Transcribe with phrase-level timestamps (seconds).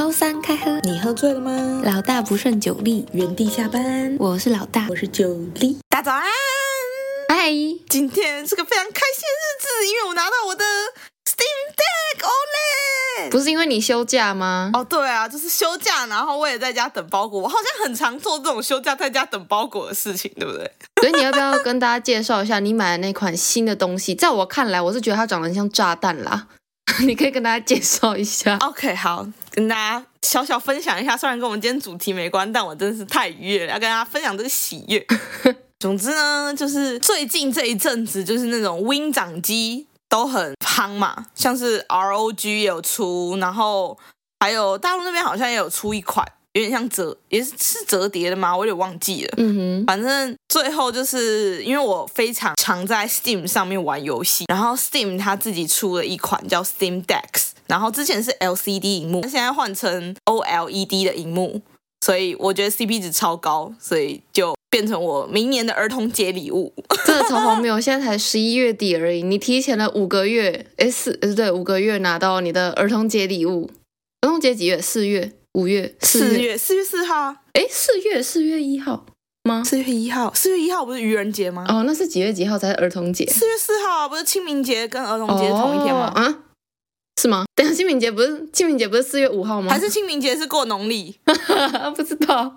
[0.00, 1.82] 周三开喝，你喝醉了吗？
[1.84, 4.16] 老大不胜酒力，原地下班。
[4.18, 5.78] 我是老大，我是酒力。
[5.90, 6.24] 大早安，
[7.28, 7.50] 嗨！
[7.86, 10.64] 今天是个非常开心的日子，因为我拿到我的
[11.26, 11.44] Steam
[11.76, 13.30] Deck OLED。
[13.30, 14.70] 不是因为你休假吗？
[14.72, 17.42] 哦，对啊，就是休假，然后我也在家等包裹。
[17.42, 20.72] 我好像很常做这种休假在家等包裹的事情，对不对？
[21.02, 24.14] 所以你要不要跟大家介绍一下你买的那款新的东西？
[24.14, 26.46] 在我看来，我是觉得它长得很像炸弹啦。
[27.06, 28.56] 你可以跟大家介绍一下。
[28.60, 31.16] OK，好，跟大家小小分享一下。
[31.16, 35.06] 虽然跟我们今天主题没关，但我真的是太愉悦了，要跟大家分享这个喜悦。
[35.78, 43.96] 总之呢，就是最近这一阵子，就是那种 Win 掌机都很夯嘛，像是 ROG 也有出，然后
[44.40, 46.26] 还有大陆那边好像也有出一款。
[46.54, 48.56] 有点像折，也是是折叠的吗？
[48.56, 49.34] 我有点忘记了。
[49.36, 61.62] 嗯哼，反正最后就是因为我非常常在 Steam 上面玩游戏，然后 Steam 它自己出了一款叫 Steam Deck，然后之前是 LCD 萤幕，现在换成 OLED 的萤幕，
[62.04, 66.72] 所以我觉得 CP 值超高，所以就变成我明年的儿童节礼物。
[67.06, 73.70] 这个超荒谬，现在才十一月底而已，你提前了五个月，哎四，对，五个月拿到你的儿童节礼物。
[74.22, 74.82] 儿童节几月？
[74.82, 75.32] 四月。
[75.54, 79.04] 五月四月四月四号，哎，四月四月一号
[79.42, 79.64] 吗？
[79.64, 81.66] 四月一号，四月一号不是愚人节吗？
[81.68, 83.26] 哦，那是几月几号才是儿童节？
[83.26, 86.12] 四月四号不是清明节跟儿童节同一天吗？
[86.14, 86.38] 啊，
[87.20, 87.44] 是吗？
[87.56, 89.72] 等下清明节不是清明节不是四月五号吗？
[89.72, 91.18] 还是清明节是过农历？
[91.96, 92.54] 不知道，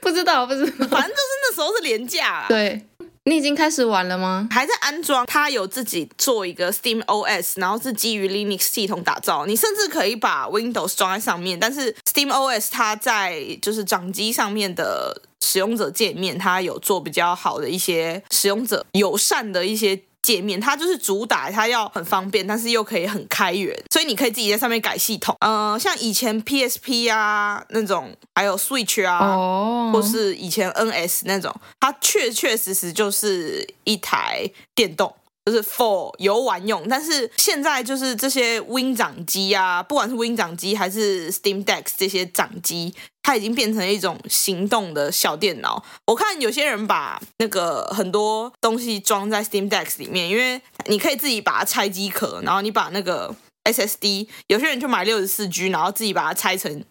[0.00, 2.46] 不知道，不知道，反正就是那时候是连假。
[2.48, 2.86] 对。
[3.24, 4.48] 你已经开始玩了吗？
[4.50, 9.46] 还在安装，它有自己做一个 Steam OS，然后是基于 Linux 系统打造。
[9.46, 20.02] 你甚至可以把 Windows 装在上面，但是 Steam OS 它在就是掌机上面的使用者界面，它有做比较好的一些使用者友善的一些。
[20.22, 25.36] 界面它就是主打，它要很方便，但是又可以很开源，所以你可以自己在上面改系统。
[25.40, 29.92] 嗯、呃，像以前 PSP 啊那种，还有 Switch 啊，oh.
[29.92, 35.12] 或是以前 NS 那种，它确确实实就是一台电动。
[35.44, 45.84] 就是 for 游玩用，但是现在就是这些 Win 掌机啊，不管是 Win 掌机还是 Steam Deck 这些掌机，它已经变成一种行动的小电脑。
[46.06, 56.84] 我看有些人把那个很多东西装在 Steam Deck 里面，因为你可以自己把它拆机壳，然后你把那个 SSD，有些人就买六十四 G，然后自己把它拆成。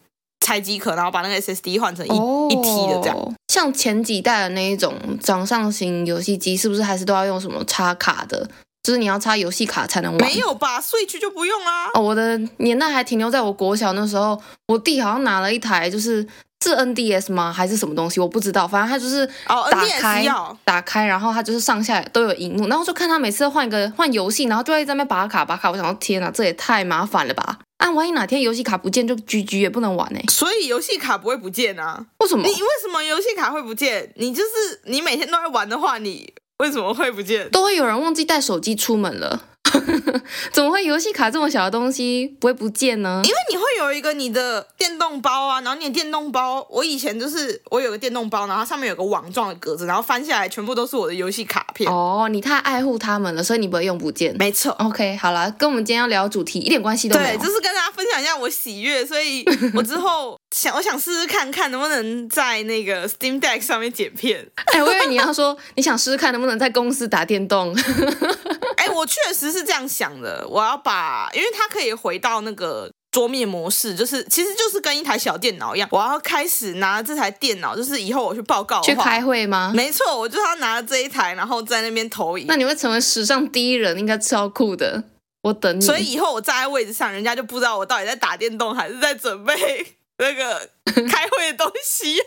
[0.52, 3.36] 拆机壳，然后把那个 SSD 换成一、oh, 一 T 的这样。
[3.48, 8.46] 像前几代的那一种掌上型游戏机，是不是还是都要用什么插卡的？
[8.84, 10.30] 就是你要插游戏卡才能玩。
[10.30, 11.92] 没有吧？Switch 就不用啦。
[11.94, 16.22] 哦，我的年代还停留在我国小那时候，我弟好像拿了一台，就是
[16.66, 17.54] 是 NDS 吗？
[17.54, 18.20] 还是什么东西？
[18.20, 18.68] 我不知道。
[18.68, 19.26] 反正他就是
[19.72, 25.72] 打开、oh, 打开，然后他就是上下都有荧幕，然后就看他每次换一个换游戏，然后就在那边拔卡拔卡。
[25.72, 27.60] 我想说，天哪，这也太麻烦了吧！
[27.82, 30.20] 啊，万一哪天游戏卡不见，就 GG 也不能玩呢。
[30.30, 32.06] 所以游戏卡不会不见啊？
[32.20, 32.48] 为什么？
[32.48, 34.14] 你为什么游戏卡会不见？
[34.18, 37.50] 你就是你每天都在玩的话，你为什么会不见？
[37.50, 39.48] 都会有人忘记带手机出门了。
[40.52, 43.22] 怎么会游戏卡这么小的东西不会不见呢？
[43.24, 51.90] 因为你会有一个你的电动包啊，然后你的电动包，我以前就是我有个电动包，然后上面有个网状的格子，然后翻下来全部都是我的游戏卡片。
[51.90, 54.36] 哦，你太爱护他们了，所以你不会用不见。
[54.38, 54.72] 没错。
[54.80, 57.38] OK，好了，跟我们今天要聊主题一点关系都没有。
[57.38, 64.46] 对，就是跟大家分享一下我喜悦，所以我之后想，我想试试看看能不能在那个 Steam Deck 上面剪片。
[64.74, 67.74] 哎、欸，我以为你要说你想试试看能不能在公司打电动。
[68.78, 70.48] 哎、欸，我确实是这样想的。
[70.48, 75.90] 我要把，因为它可以回到那个桌面模式，就是其实就是跟一台小电脑一样。
[75.92, 79.72] 我要开始拿这台电脑，就是以后我去报告去开会吗？
[79.76, 82.46] 没错，我就要拿这一台，然后在那边投影。
[82.48, 85.04] 那你会成为史上第一人，应该超酷的。
[85.44, 85.82] 我等你。
[85.82, 89.56] 所以以后我站在位置上，人家就不知道我到底在打电动还是在准备
[90.20, 90.70] 那个
[91.10, 92.18] 开会的东西。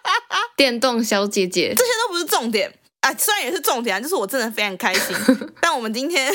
[0.54, 2.72] 电动小姐姐，这些都不是重点。
[3.08, 5.16] 啊，虽然也是重点啊，就是我真的非常开心。
[5.60, 6.30] 但我们今天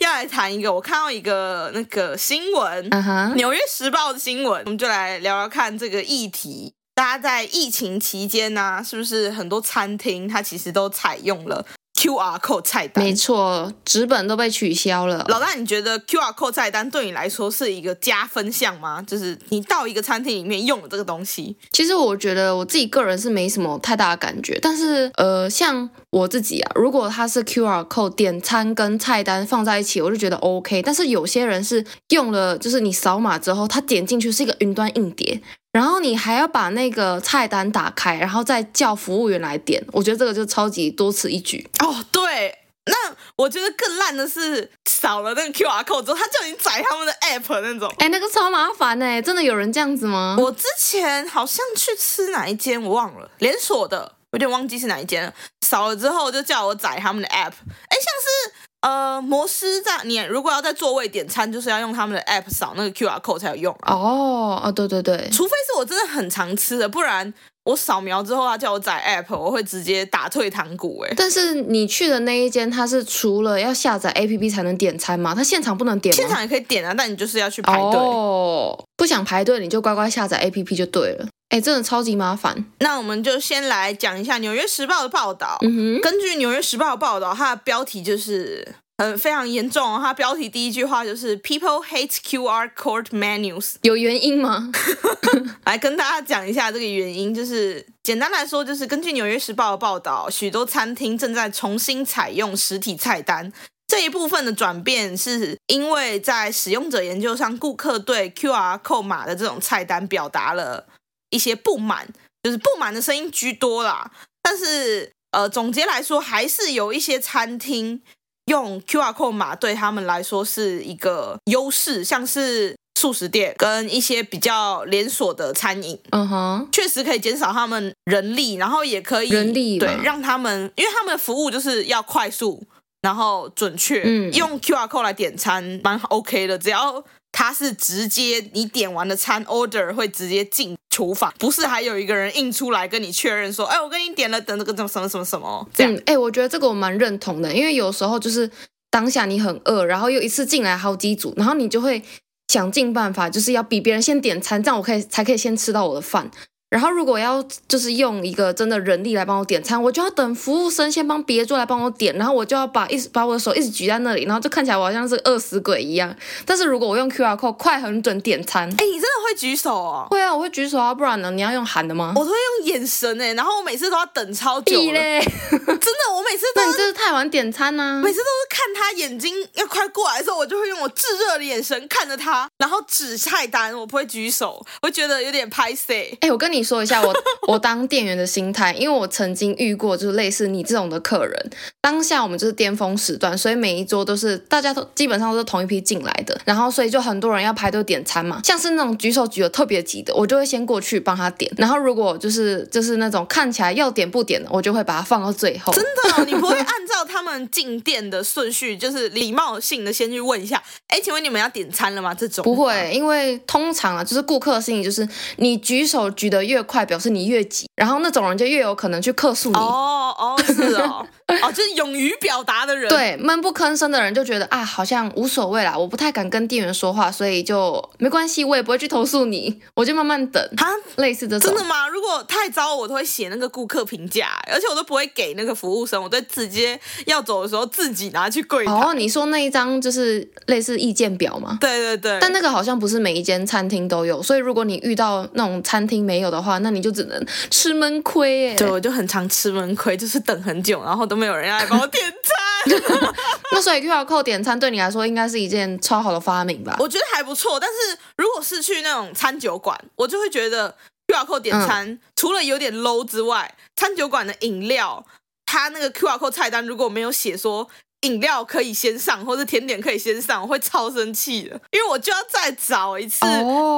[0.00, 2.90] 要来谈一个，我看到一个那个新闻，
[3.34, 6.74] 《纽约时报》的新闻，我们就来聊聊看这个议题。
[6.94, 11.64] 大家在疫情期间呢、啊，是不是很多餐厅它其实都采用了
[12.00, 15.22] ？QR code 菜单，没错，纸本都被取消了。
[15.28, 19.02] 老大，你觉得 QR code 菜单对你来说是一个加分项吗？
[19.02, 21.54] 就是你到一个餐厅里面用了这个东西。
[21.72, 30.80] 其实我觉得我自己个人是没什么太大的感觉，但是呃，像我自己啊，如果它是 QR code 点餐跟菜单放在一起，我就觉得 OK。
[30.80, 35.42] 但是有些人是用了，就是你扫码之后，他点进去是一个云端硬碟。
[35.72, 41.70] 然后你还要把那个菜单打开，然后再叫服务员来点，我觉得这个就超级多此一举。
[41.78, 42.94] 哦，对，那
[43.36, 47.88] 我觉得更烂的是扫了那个 QR code 之后，他叫你载他们的 app 那种。
[47.98, 50.36] 哎、欸，那个超麻烦哎，真的有人这样子吗？
[50.40, 55.32] 我之前好像去吃哪一间我忘了，连锁的，有点忘记是哪一间了。
[55.60, 57.52] 扫了之后就叫我载他们的 app。
[57.52, 63.74] 哎，像是呃摩斯在你如果要在座位点餐，就是要用他们的 app 扫那个 QR code 才有用。
[63.86, 67.32] 哦哦，对对对，除非是我真的很常吃的，不然。
[67.64, 70.98] 我扫描之后，他叫我载 app，我会直接打退堂鼓。
[71.02, 75.34] 哎，但是你去的那一间，它是除了要下载 app 才能点餐吗？
[75.34, 76.16] 它现场不能点吗？
[76.16, 78.00] 现场也可以点啊，但你就是要去排队。
[78.00, 81.26] 哦，不想排队，你就乖乖下载 app 就对了。
[81.50, 82.64] 哎，真的超级麻烦。
[82.78, 85.58] 那我们就先来讲一下《纽约时报》的报道。
[85.62, 88.76] 嗯哼，根据《纽约时报》的报道，它的标题就是。
[89.02, 89.98] 嗯，非常严重哦。
[89.98, 94.70] 它标题第一句话就是 “People hate QR code menus”，有原因吗？
[95.64, 103.50] 来跟大家讲一下这个原因，就是简单来说，就是根据《纽约时报》的报道，许多餐厅正在重新采用实体菜单。
[103.86, 110.86] 这一部分的转变是因为在使用者研究上，顾客对 QR code 码的这种菜单表达了
[111.30, 112.06] 一些不满，
[112.42, 114.10] 就是不满的声音居多啦。
[114.42, 118.02] 但是，呃，总结来说，还是有一些餐厅。
[118.46, 132.60] 用 QR code 码对他们来说是一个优势，像是素食店跟一些比较连锁的餐饮，嗯哼，确实可以减少他们人力，然后也可以人力对让他们，因为他们的服务就是要快速，
[133.02, 137.04] 然后准确，嗯，用 QR code 来点餐蛮 OK 的，只要。
[137.32, 145.94] 它是直接你点完的餐 order 会直接进厨房，不是还有一个人印出来跟你确认说，哎，我跟你点了等那个什么什么什么什么这样。
[146.06, 148.50] 哎、嗯，我觉得这个我蛮认同的，因为有时候就是
[148.90, 152.02] 当下你很饿，然后又一次进来好几组，然后你就会
[152.48, 156.30] 想尽办法，就是要比别人先点餐，这样我可以才可以先吃到我的饭。
[156.70, 166.14] 然后如果要就是用一个真的人力来帮我点餐，我就要等服务生先帮别桌来帮我点，然后我就要把一直把我的手一直举在那里，然后就看起来我好像是饿死鬼一样。
[166.46, 170.06] 但是如果我用 QR code 快很准点餐，哎，你真的会举手哦？
[170.10, 171.30] 会啊，我会举手啊，不然呢？
[171.32, 172.12] 你要用喊的吗？
[172.14, 175.20] 我都会用眼神哎，然后我每次都要等超久嘞，
[175.50, 178.00] 真的，我每次都 那你这是太晚点餐呢、啊？
[178.00, 186.16] 每次都是看他眼睛要快过来的时候，我就会用我炙热的眼神看着他，然后指菜单，我不会举手，我会觉得有点拍 C。
[186.20, 187.14] 哎，我跟你说一下我。
[187.48, 191.50] 我当店员的心态，因为我曾经遇过就是类似你这种的客人。
[191.80, 198.40] 当下我们就是巅峰时段，所以每一桌都是大家都基本上都是同一批进来的，然后所以就很多人要排队点餐嘛。
[198.44, 201.50] 像是那种举手举的特别急的，我就会先过去帮他点。
[201.56, 205.72] 然后如果就是就是那种看起来要点不点的，我就会把它放到最后。
[205.72, 212.14] 真的哦，你不会 按照他们进店的顺序，就是礼貌性的先去问一下，哎，请问你们要点餐了吗？
[212.14, 215.08] 这种不会，因为通常啊，就是顾客的心理就是
[215.38, 219.56] 你举手举得越快，表示你越急，然后那种人就越有可能去克诉你。
[219.56, 221.06] 哦哦，是哦。
[221.42, 230.42] 哦，就是勇于表达的人，对，闷不吭声的人就觉得啊，好像无所谓啦，我不太敢跟店员说话，所以就没关系，我也不会去投诉你， 我就慢慢等。
[230.56, 230.66] 哈，
[230.96, 231.50] 类似这种。
[231.50, 231.88] 真的吗？
[231.88, 238.72] 如果太糟，我都会写那个顾客评价，而且我都不会给那个服务生，我都直接要走的时候自己拿去柜台。
[238.72, 241.58] 哦，你说那一张就是类似意见表吗？
[241.60, 242.18] 对对对。
[242.20, 248.56] 但那个好像不是每一间餐厅都有，所以如果你遇到那种餐厅没有的话，那你就只能吃闷亏耶。
[248.56, 252.80] 对，我就很常吃闷亏，就是等很久，然后都没有人要来帮我点餐，
[253.52, 256.76] 那所以 QR code 点餐对你来说应该是一件超好的发明吧？
[256.78, 260.76] 我觉得还不错，但是如果是去那种餐酒馆，我就会觉得
[261.08, 265.04] QR code 点餐、嗯、除了有点 low 之外，餐酒馆的饮料，
[265.46, 267.68] 它那个 QR code 菜单如果没有写说
[268.02, 273.20] 饮料可以先上，或者甜点可以先上，我会超生气的，因为我就要再找一次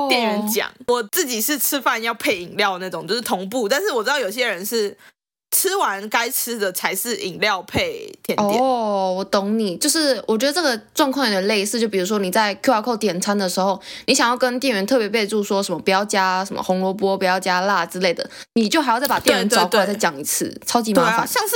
[0.09, 4.97] 店员讲，哦、我自己是吃饭要配饮料那种，就是同步，但是我知道有些人是。
[5.53, 8.61] 吃完该吃的才是饮料配甜点。
[8.61, 21.29] 哦，我懂你，就是我觉得这个状况有点类似，就比如说你在 QR code 点餐的时候，你想要跟店员特别备注说什么不要加什么红萝卜，不要加辣之类的，你就还要再把店员找过来再讲一次，对对对，超级麻烦。
[21.29, 21.55] 像是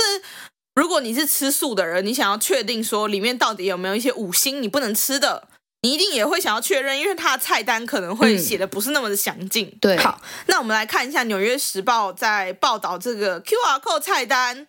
[0.75, 5.47] 如果你是吃素的人，你想要确定说里面到底有没有一些五星你不能吃的。
[5.83, 9.67] 你一定也会想要确认，因为它的菜单可能会写的不是那么的详尽。
[9.67, 14.65] 嗯、对，好，那我们来看一下《纽约时报》在报道这个 QR code 菜单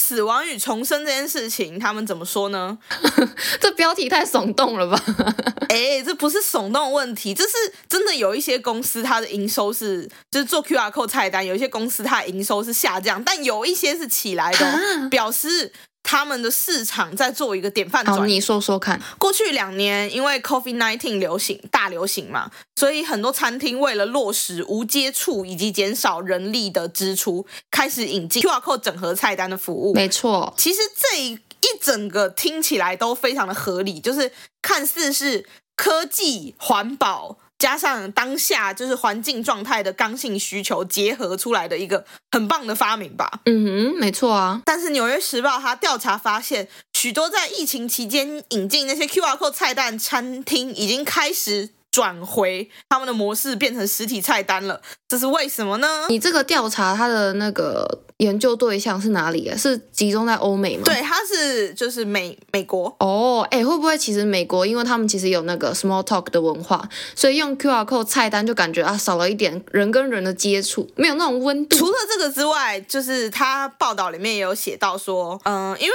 [0.00, 2.78] 死亡与重生这件事情，他们怎么说呢？
[3.60, 5.02] 这标题太耸动了吧？
[5.68, 7.50] 哎，这不是耸动问题，这是
[7.88, 15.72] 真的有一些公司它的营收是，就是做 QR code 菜单，有一些公司它的营收是下降，但有一些是起来的，啊、表示。
[16.02, 19.00] 他们的市场在做一个典范转你说说看。
[19.18, 29.94] 过去两年，因为 COVID-19 流行大流行嘛，所以很多餐厅为了落实无接触以及减少人力的支出，开始引进 QR code 整合菜单的服务。
[29.94, 37.38] 没错，其实这一一整个听起来都非常的合理，就是看似是科技环保。
[37.62, 43.30] 加上当下就是环境状态的刚性需求结合出来的一个很棒的发明吧。
[43.44, 44.60] 嗯哼，没错啊。
[44.64, 51.68] 但是《纽约时报》它调查发现，许多在疫情期间引进那些 QR code 菜单餐厅已经开始。
[51.92, 56.06] 转回他们的模式，变成实体菜单了，这是为什么呢？
[56.08, 59.56] 你这个调查它的那个研究对象是哪里啊？
[59.56, 60.84] 是集中在欧美吗？
[60.86, 62.96] 对，它是就是美美国。
[62.98, 71.76] 哦，哎，会不会其实美国，因为他们其实有那个 small talk 的文化，所以用 QR code 菜单就感觉啊少了一点人跟人的接触，没有那种温度。
[71.76, 75.92] 除了这个之外，就是他报道里面也有写到说，嗯，因为。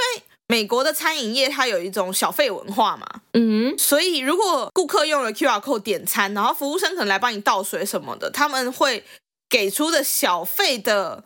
[0.48, 9.04] 美国的餐饮业它有一种小费文化嘛，嗯，所以如果顾客用了 QR code 点餐，然后服务生可能来帮你倒水什么的，他们会
[9.48, 11.22] 给出的小费的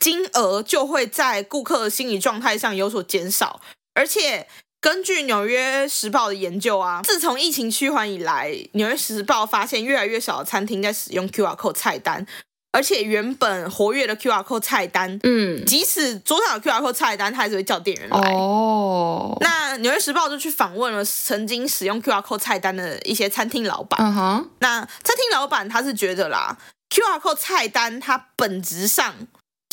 [0.00, 3.60] 金额就会在顾客的心理状态上有所减少。
[3.94, 4.48] 而且
[4.80, 12.26] 根据纽约时报的研究啊，自从疫情趋缓以来，纽约时报发现越来越少的餐厅在使用 QR code 菜单。
[12.74, 18.18] 而且原本活跃的 QR code 菜单，嗯，即使桌上有 QR code 菜单，他还是会叫店员来。
[18.34, 24.00] 哦，那纽约时报就去访问了曾经使用 QR code 菜单的一些餐厅老板。
[24.02, 26.58] 嗯哼，那餐厅老板他是觉得啦
[26.90, 29.14] ，QR code 菜单它本质上。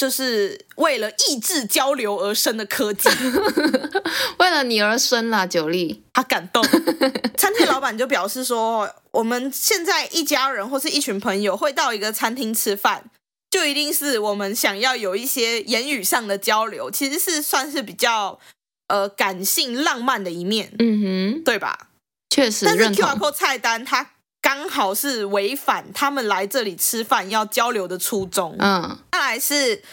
[0.01, 3.07] 就是为了抑制交流而生的科技，
[4.39, 6.65] 为了你而生啦，九力，他感动。
[7.37, 13.11] 餐厅老板就表示说，我们现在一家人或是一群朋友会到一个餐厅吃饭，
[13.51, 18.39] 就一定是我们想要有一些言语上的交流，其实是算是比较
[18.87, 21.89] 呃感性浪漫的一面，嗯哼，对吧？
[22.31, 28.55] 确实，但是 QR code 菜单它刚好是违反他们来这里吃饭要交流的初衷。
[28.59, 29.83] 嗯，再来是，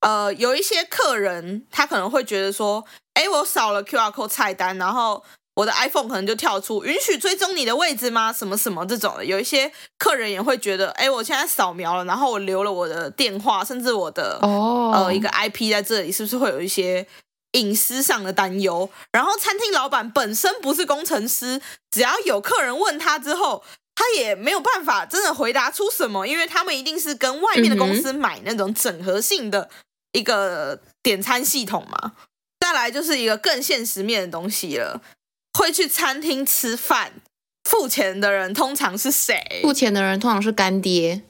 [0.00, 2.84] 呃，有一些客人他可能会觉得说，
[3.14, 5.22] 哎，我扫了 QR code 菜单，然后
[5.54, 8.32] 我的 iPhone 可能就跳出允许追踪你的位置吗？
[8.32, 9.24] 什么什么这种的。
[9.24, 17.06] 有一些客人也会觉得，哎，我现在扫描了，然后我留了我的电话，甚至我的哦呃一个 IP 在这里，是不是会有一些
[17.52, 18.88] 隐私上的担忧？
[19.12, 21.60] 然后餐厅老板本身不是工程师，
[21.90, 23.62] 只要有客人问他之后。
[23.98, 29.68] 他也没有办法真的回答出什么，因为他们一定是跟外面的公司买那种整合性的
[30.12, 32.12] 一个点餐系统嘛。
[32.60, 35.02] 再来就是一个更现实面的东西了，
[35.58, 37.14] 会去餐厅吃饭，
[37.68, 39.62] 付钱的人通常是谁？
[39.62, 41.22] 付钱的人通常是干爹。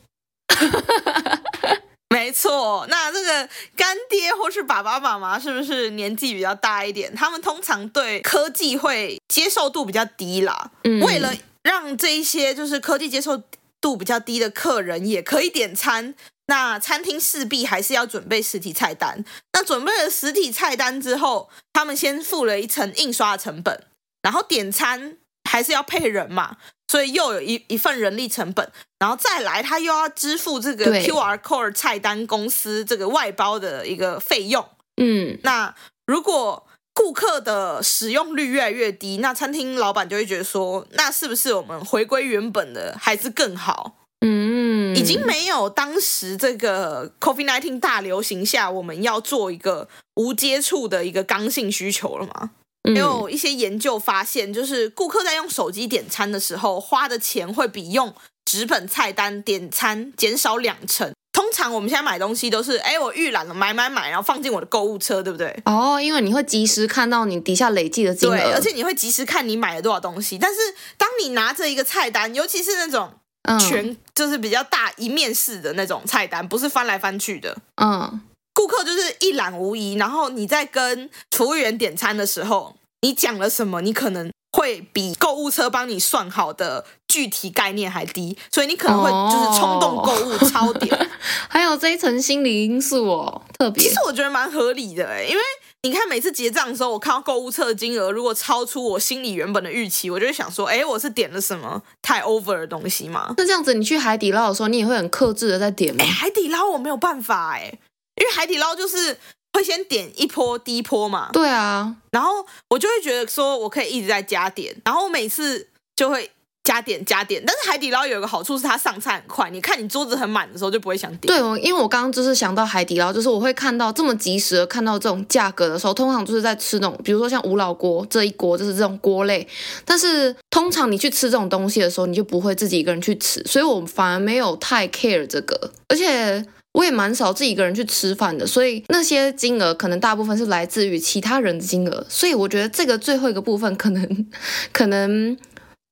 [2.10, 7.14] 没错，那这个干爹或是爸爸妈妈是不是年纪比较大一点？
[7.14, 10.70] 他们通常对科技会接受度比较低啦。
[10.84, 11.34] 嗯，为了
[11.68, 13.42] 让这一些就是科技接受
[13.78, 16.14] 度比较低的客人也可以点餐，
[16.46, 19.22] 那餐厅势必还是要准备实体菜单。
[19.52, 23.84] 那准备了实体菜单之后，他们先付了一层印刷的成本，
[24.22, 26.56] 然后点餐还是要配人嘛，
[26.90, 34.66] 所以又有一一份人力成本，然后再来他又要支付这个 QR code 菜单公司这个外包的一个费用。
[34.96, 35.74] 嗯，那
[36.06, 36.66] 如果
[36.98, 43.94] 顾客的使用率越来越低，那餐厅老板就会觉得说，那是不是我们回归原本的还是更好？
[44.26, 52.50] 嗯，已经没有当时这个 COVID-19 大流行下我们要做一个无接触的一个刚性需求了吗？
[52.82, 58.12] 嗯，有一些研究发现，就是顾客在用手机点餐的时候，花的钱会比用
[58.44, 61.12] 纸本菜单点餐减少两成。
[61.48, 65.48] 通常我们现在买东西都是，哎，我预览了买买买，然后放进我的购物车，对不对？
[65.64, 70.36] 哦，因为你会及时看到你底下累计的金额，对，而且你会及时看你买了多少东西。
[70.36, 70.58] 但是
[70.98, 73.10] 当你拿着一个菜单，尤其是那种
[73.58, 78.20] 全、嗯、就是比较大一面式的那种菜单，不是翻来翻去的，嗯，
[78.52, 79.94] 顾客就是一览无遗。
[79.94, 84.30] 然后你在跟服务员点餐的时候，你讲了什么，你可能。
[84.50, 91.06] 会比购物车帮你算好的具体概念还低，所以你可能会就是冲动购物超点，哦、
[91.48, 93.82] 还有这一层心理因素哦，特别。
[93.82, 95.42] 其实我觉得蛮合理的诶，因为
[95.82, 103.34] 你看每次结账的时候，我看到购物车的金额如果超出我心里原本的预期，我就会想说，哎，我是点了什么太 over 的东西吗？
[103.36, 106.04] 那这样子，你去海底捞的时候，你也会很克制的在点吗？
[106.04, 107.72] 海底捞我没有办法哎，
[108.20, 109.18] 因为海底捞就是。
[109.54, 111.30] 会先点一波低波嘛？
[111.32, 116.30] 对啊，然后我就会觉得说，我可以一直在加点，然后我每次就会
[116.68, 117.42] 加点加点。
[117.46, 121.26] 但是海底捞有一个好处是它上菜很快，你看你桌子很满的时候就不会想点。
[121.26, 129.48] 对，因为我刚刚就是想到海底捞，就是我会看到这么及时的看到这种价格的时候，通常就是在吃那种，比如说像无老锅这一锅就是这种锅类。
[129.86, 136.44] 但是通常你去吃这种东西的时候，你就不会自己一个人去吃，所以我反而没有太 care 这个，而且。
[136.72, 144.26] 我也蛮少自己一个人去吃饭的，所以那些金额可能大部分是来自于其他人的金额，所以我觉得这个最后一个部分可能
[144.70, 145.36] 可能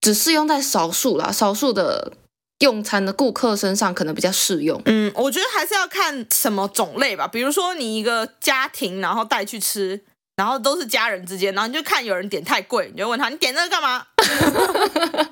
[0.06, 2.12] 只适用在少数啦，少数的
[2.60, 4.80] 用餐的顾客身上可能比较适用。
[4.84, 10.00] 嗯，我觉得还是要看什么种类吧，比如说你一个家庭，然后带去吃，
[10.36, 14.06] 然后都是家人之间，然后你就看有人点太贵，你就问他，你点这个干嘛？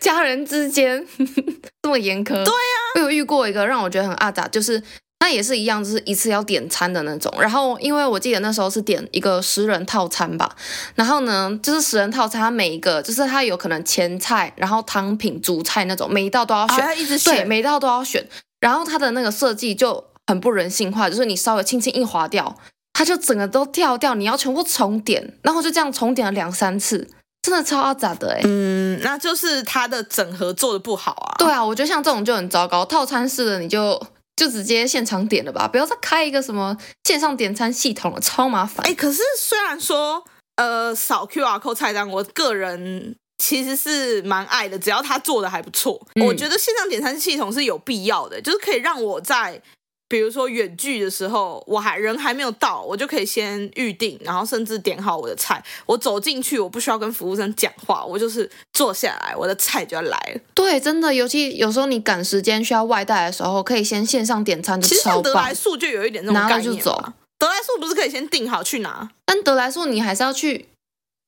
[0.00, 1.06] 家人之间
[1.80, 2.44] 这么严苛？
[2.44, 4.82] 对呀、啊，我有遇过一个让我觉得很阿杂，就是
[5.20, 7.32] 那也是一样，就是一次要点餐的那种。
[7.38, 10.56] 然后因为我记得那时候是点一个十人套餐吧，
[10.94, 18.26] 然后呢，就是十人套餐，它每一个就是它有可能前菜，然后汤品、主菜那种，每一道都要选，啊、一直选对，每一道都要选。
[18.60, 22.56] 然后它的那个设计就很不人性化，就是你稍微轻轻一划掉，
[22.94, 27.08] 它就整个都跳掉，你要全部重点，然后就这样重点了两三次。
[27.42, 31.36] 真的超阿杂的哎，嗯，那就是它的整合做的不好啊。
[31.38, 32.84] 对啊，我觉得像这种就很糟糕。
[32.84, 33.98] 套餐式的你就
[34.40, 38.86] 就直接现场点了吧，不要再开一个什么线上点餐系统了，超麻烦。
[38.86, 40.24] 哎，可是虽然说
[40.56, 49.60] 呃扫 QR code 菜单，我个人其实是蛮爱的，只要他做的还不错，嗯，我觉得线上点餐系统是有必要的，就是可以让我在。
[50.10, 55.62] 比如说远距的时候，我还人还没有到，我就可以先预定，然后甚至点好我的菜。
[55.86, 60.40] 我走进去，我不需要跟服务生讲话，我就是坐下来，我的菜就要来了。
[60.52, 65.22] 对，真的，尤其有时候你赶时间需要外带的时候，可以先线上点餐就超棒。
[65.22, 67.12] 其实得来速就有一点那种概念，拿了就走。
[67.38, 69.08] 得来速不是可以先订好去拿？
[69.24, 70.66] 但得来速你还是要去，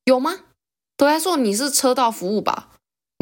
[0.07, 0.41] 有吗？
[0.97, 2.69] 德来速你是车道服务吧？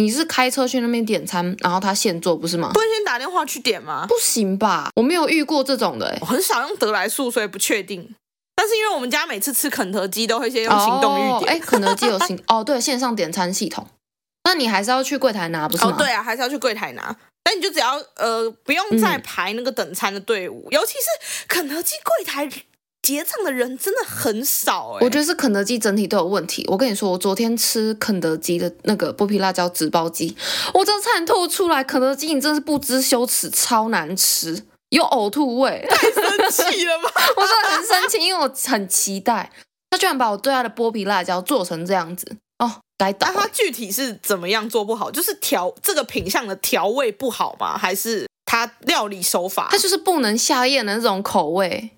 [0.01, 2.71] 你是开车去那边点餐，然后他现做不是吗？
[2.73, 4.07] 不会先打电话去点吗？
[4.09, 8.15] 不行吧，我没有遇过这种的、欸，我很少用得来速，所以不确定。
[8.57, 13.87] 但是因为我们家每次吃肯德基都会先用行动预点，哎、哦，肯德基有行 哦，对，线上点餐系统，
[14.45, 15.93] 那你还是要去柜台拿，不是吗？
[15.93, 17.15] 哦，对啊，还是要去柜台拿。
[17.43, 22.49] 但你就只要呃不用再排那个等餐的队伍，嗯、尤其是肯德基柜台。
[23.03, 26.65] 结账的人真的很少哎、欸，我觉得是肯德基整体都有问题。
[26.69, 30.37] 我跟你说，我昨天吃肯德基的那个剥皮辣椒纸包鸡，
[30.75, 31.83] 我真的差点吐出来。
[31.83, 37.11] 肯德基你真的是不知羞耻，超难吃，有呕吐味，太生气了吧？
[37.37, 39.51] 我真的很生气，因为我很期待，
[39.91, 43.27] 他居然把我最爱的剥皮辣椒做成这样子哦，该倒。
[43.33, 45.11] 那他具体是怎么样做不好？
[45.11, 47.79] 就是调这个品相的调味不好吗？
[47.79, 49.69] 还是他料理手法？
[49.71, 51.91] 他就是不能下咽的那种口味。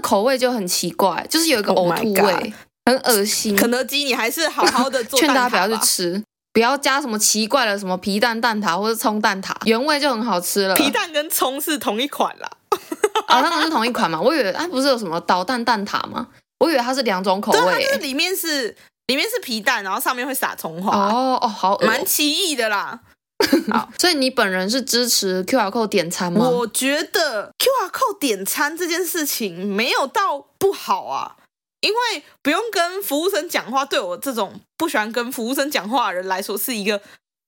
[0.00, 2.52] 口味就很奇怪，就是有一个呕吐味，oh、
[2.86, 3.56] 很恶心。
[3.56, 5.18] 肯德基，你还是好好的做。
[5.18, 10.74] 劝大家不要去吃，不要加什么奇怪的什么皮蛋蛋挞或者葱蛋挞，原味就很好吃了。
[10.74, 12.50] 皮蛋跟葱是同一款啦，
[13.26, 14.20] 啊、哦，那个是同一款吗？
[14.20, 16.28] 我以为它不是有什么导弹蛋挞吗？
[16.58, 17.58] 我以为它是两种口味。
[17.58, 18.74] 对，它是里面是
[19.08, 20.96] 里面是皮蛋，然后上面会撒葱花。
[20.96, 23.00] 哦哦，好，蛮奇异的啦。
[23.72, 26.48] 好，所以你本人是支持 QR code 点餐吗？
[26.48, 31.36] 我觉得 QR code 点餐这件事情没有到不好啊，
[31.80, 37.00] 因为不用跟服务生讲话，对我这种不喜欢跟服务生讲话的人来说，是一个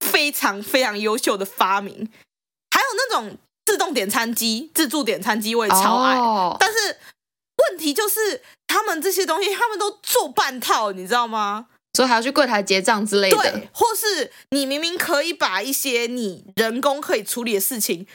[0.04, 2.10] 非常非常优秀的发明。
[2.70, 6.16] 还有那种自动点餐机、自助点餐机，我也超爱。
[6.16, 6.56] Oh.
[6.58, 6.78] 但是
[7.68, 11.68] 问题就是，他们这些东西他们都做半套，你知道吗？
[11.96, 18.06] 所以还要去柜台结账之类的，对，或是你明明可以把一些你人工可以处理的事情，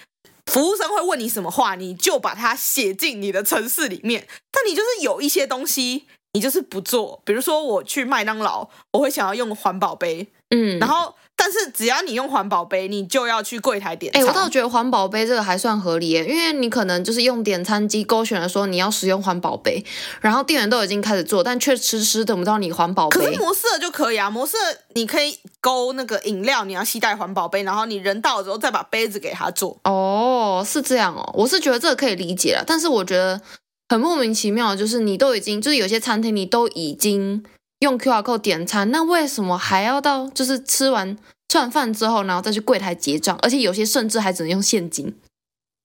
[0.46, 4.28] 服务生会问你什么话，你就把它写进你的程式里面。
[4.52, 7.20] 但你就是有一些东西，你就是不做。
[7.26, 11.16] 比如说我去麦当劳，我会想要用环保杯，嗯，然后。
[11.44, 14.22] 但是只要你用环保杯，你就要去柜台点餐。
[14.22, 19.84] 哎、欸，我倒觉得环保杯这个还算合理耶，因为你可能就是用点餐机勾选了说你要使用环保杯，
[20.20, 23.20] 然后店员都已经开始做，但却迟迟等不到你环保杯。
[23.20, 24.56] 可是摩斯的就可以啊，模式
[24.94, 29.76] 你可以勾那个饮料，你要携带环保杯，然后你人到了之后再把杯子给他做。
[29.86, 33.42] 哦，是这样哦，我是觉得这个可以理解了，但是我觉得
[33.90, 37.44] 很莫名其妙，就是你都已经就是有些餐厅你都已经。
[37.82, 41.18] 用 QR code 点餐，那为什么还要到就是吃完
[41.50, 43.38] 吃完饭之后，然后再去柜台结账？
[43.42, 45.20] 而且有些甚至还只能用现金，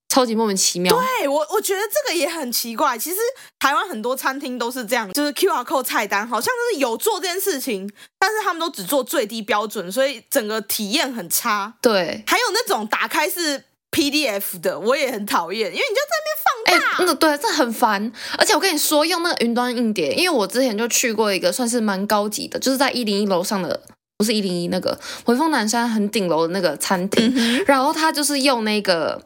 [0.08, 0.94] 超级莫名其妙。
[0.94, 2.96] 对，我，我觉得这个也很奇怪。
[2.96, 3.16] 其实
[3.58, 11.74] 台湾很多餐厅都是这样，就是 QR code 菜单好像就是有做这件事情，但是他们都只做最低标准，所以整个体验很差。
[11.80, 16.86] 对，还有那种打开是 PDF 的，我也很讨厌，因为你就在那边放大。
[16.92, 18.12] 哎，那个对，这很烦。
[18.36, 23.80] 而且我跟你说，用那个云端硬碟，因为我之前就去过一个算是蛮高级的，就是在一零一楼上的，
[24.18, 27.64] 不是一零一那个回风南山很顶楼的那个餐厅，嗯。
[27.66, 29.22] 然后他就是用那个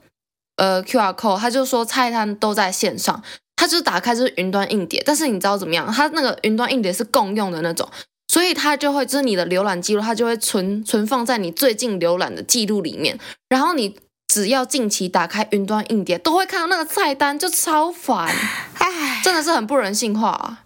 [0.57, 3.21] 呃 QR code，他就说菜单都在线上，
[3.57, 5.03] 他就是打开就是云端硬碟。
[5.05, 5.91] 但是你知道怎么样？
[5.91, 7.89] 他那个云端硬碟是共用的那种，
[8.29, 13.19] 所以他就会就是你的浏览记录，它就会存存放在你最近浏览的记录里面，
[13.49, 13.97] 然后你。
[14.33, 18.33] 只要近期打开云端硬碟，都会看到那个菜单，就超烦。
[18.79, 20.61] 唉，真的是很不人性化啊！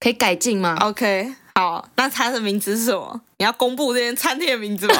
[0.00, 3.20] 可以改进吗？OK，好，那它的名字是什么？
[3.36, 4.94] 你要公布这间餐厅的名字吗？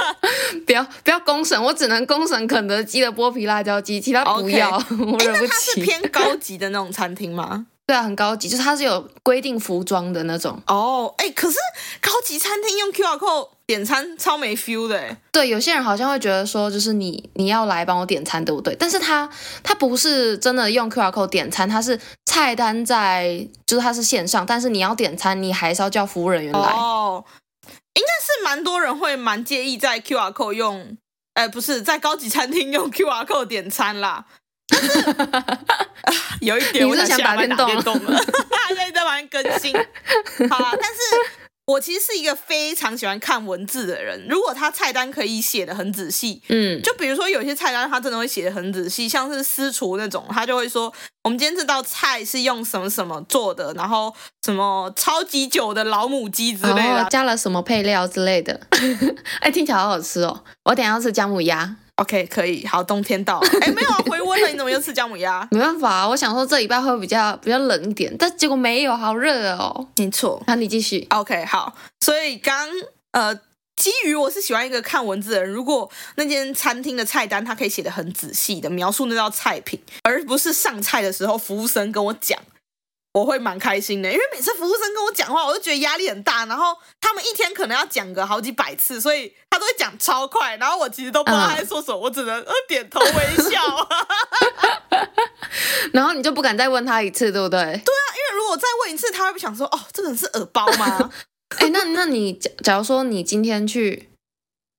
[0.66, 5.04] 不要不要公审，我只能公审肯德基的剥皮辣椒鸡，其他不要，okay.
[5.12, 5.52] 我忍不起。
[5.52, 7.66] 它是偏高级的那种餐厅吗？
[7.92, 10.58] 对啊，很高级，就是它是有规定服装的那种。
[10.66, 11.58] 哦，哎，可是
[12.00, 15.14] 高级餐厅用 QR code 点餐超没 feel 的哎。
[15.30, 18.74] 对，有些人好像会觉得说，就是你你要来帮我点餐，对不对？
[18.76, 19.28] 但是它
[19.62, 26.72] 它不是真的用 QR code 点餐，它是菜单在，就是它是线上，但是你要点餐，你还是要叫服务人员来。
[26.72, 27.22] 哦，
[27.92, 30.96] 应该是蛮多人会蛮介意在 QR code 用，
[31.34, 34.24] 哎，不是在高级餐厅用 QR code 点餐啦。
[36.40, 37.66] 有一点，我是想打电动
[38.04, 38.22] 了，
[38.68, 39.72] 现在在玩更新。
[40.50, 41.00] 好啦，但是
[41.66, 44.26] 我其实是一个非常喜欢看文字的人。
[44.28, 54.12] 如果他菜单可以写的很仔细，嗯，就比如说有些菜单他真的会写的很仔细，像是私厨那种，他就会说我们今天这道菜是用什么什么做的，然后
[54.44, 58.60] 什么超级久的老母鸡之类的，加了什么配料之类的。
[59.40, 60.42] 哎，听起来好好吃哦！
[60.64, 61.76] 我等下要吃姜母鸭。
[61.96, 62.66] OK，可以。
[62.66, 63.48] 好，冬天到了。
[63.60, 65.46] 哎，没有啊，回温了，你怎么又吃姜母鸭？
[65.50, 69.88] 没办法啊，我想说这礼拜会比较比较冷一点，但结果没有，好热哦。
[69.96, 71.06] 没错，那你继续。
[71.10, 71.74] OK，好。
[72.00, 72.68] 所以刚
[73.12, 73.34] 呃，
[73.76, 82.38] 基于我是喜欢一个看文字的人，如果那间餐厅的菜单它可以写的很仔细的描述那道菜品，而不是上菜的时候服务生跟我讲。
[83.12, 86.46] 我会蛮开心的，因为每次服务生跟我讲话，我都觉得压力很大。
[86.46, 90.56] 然后他们一天可能要讲个好几百次，所以他都会讲超快。
[90.56, 93.88] 然后我其实都不知道他在说什么，我只能呃点头微笑。
[95.92, 97.60] 然后你就不敢再问他一次，对不对？
[97.60, 101.10] 对啊，因为如果再问一次，他会不想说哦，这个人是耳包吗？
[101.58, 104.08] 哎，那那你假假如说你今天去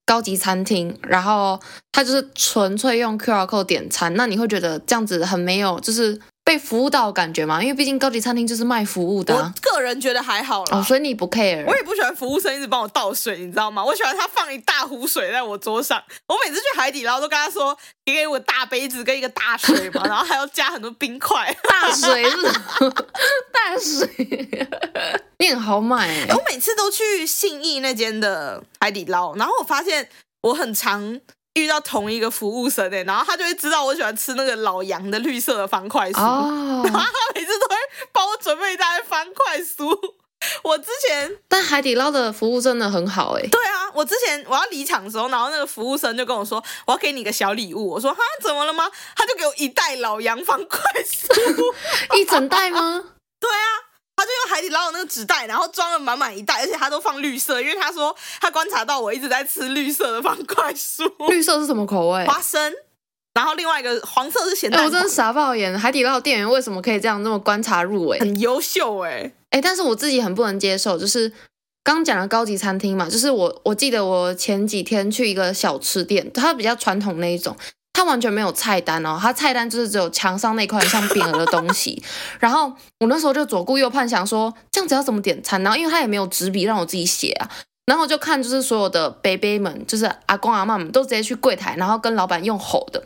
[0.08, 1.60] 高级餐厅，然后
[1.92, 6.20] 他就是纯粹用 QR code 点餐，那你会觉得这样子很没有，就是。
[6.46, 7.62] 被服务到的感觉嘛？
[7.62, 9.54] 因为毕竟高级餐厅就是卖服务的、啊。
[9.56, 10.78] 我个人觉得还好啦。
[10.78, 11.64] 哦，所以你不 care。
[11.66, 13.84] 我也不喜欢服务生一直帮我倒水，你知道吗？
[13.84, 16.04] 我喜欢他放一大壶水在我桌上。
[16.28, 21.56] 我每次去海底捞都跟他说，你给我大杯子跟一个大水嘛， 然后还要加很多冰块。
[21.64, 22.92] 大水是什么？
[23.54, 24.68] 大水，
[25.40, 26.36] 你很豪迈哎！
[26.36, 30.10] 我每次都去信义那间的海底捞，然后我发现
[30.42, 31.22] 我很常。
[31.54, 36.86] 遇到同一个服务生哎，然后他就会知道我喜欢吃那个老杨的绿色的方块酥，oh.
[36.88, 37.76] 然后他每次都会
[38.12, 39.98] 帮我准备一袋方块酥。
[40.62, 43.48] 我之前，但海底捞的服务真的很好哎。
[43.48, 47.92] 对啊，我之前我要离场的时候，然后那个服务生就跟我说，我要给你个小礼物。
[47.92, 48.90] 我说哈，怎么了吗？
[49.16, 51.74] 他就给我一袋老杨方块酥，
[52.18, 53.04] 一整袋吗？
[53.40, 53.93] 对啊。
[54.24, 61.04] 他就用海底捞的那个纸袋，然后装了满满一袋，而且他都放绿色，因为他说他观察到我一直在吃绿色的方块酥。
[61.30, 62.26] 绿色是什么口味？
[62.26, 62.74] 花生。
[63.34, 68.20] 然后另外一个黄色是咸蛋我真的傻爆眼，海底捞的店员为什么可以这样那么观察入微？
[68.20, 71.34] 很优秀哎、欸、哎、欸，但是我自己很不能接受，就是
[71.84, 77.58] 刚讲的高级餐厅嘛，就是我我记得我前几天去一个小吃店，它比较传统那一种。
[77.94, 82.04] 他完全没有菜单哦，他菜单就是只有墙上那块像匾额的东西。
[82.40, 85.62] 然后我那时候就左顾右盼，想说这样子要怎么点餐？
[85.62, 87.48] 然后因为他也没有纸笔让我自己写啊，
[87.86, 93.02] 然后就看就是所有的 baby 们，就是阿公阿嬷们都直接去柜台，然后跟老板用吼的。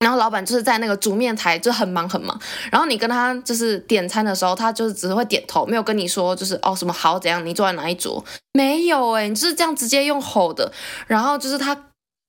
[0.00, 2.36] 然后老板就是在那个煮面台就很忙很忙。
[2.72, 8.24] 然后你跟他就是点餐的时候，他就是只会点头，没有跟你说就是哦什么好怎样，你坐在哪一桌？
[8.54, 10.72] 没有诶，你就是这样直接用吼的。
[11.06, 11.76] 然后就是他。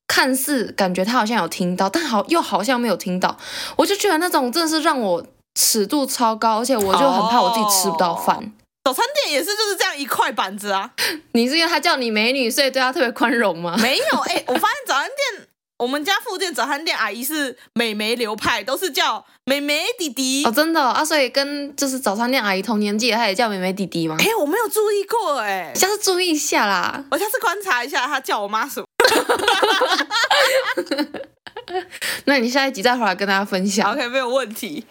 [0.07, 3.37] 看似感觉他好像有听到，但好又好像没有听到，
[3.75, 8.53] 我就觉得那种真的是让我尺度超高，而且我就很怕我自己吃不到饭。
[8.83, 10.91] 早餐店也是就是这样一块板子啊。
[11.31, 13.77] 你是因为他叫你美女，所以对他特别宽容吗？
[13.79, 20.43] 没有，哎、欸，我发现早餐店，我们家附近早餐店阿姨是美眉流派，都是叫美眉弟弟。
[20.43, 24.17] 哦，真的啊，所以跟就是早餐店阿姨同年纪，她也叫美眉弟弟吗？
[24.19, 27.05] 哎、欸，我没有注意过、欸，哎，下次注意一下啦。
[27.09, 28.85] 我下次观察一下，她叫我妈什么。
[32.25, 33.91] 那你下一集再回来跟大家分享。
[33.91, 34.85] OK，没有问题。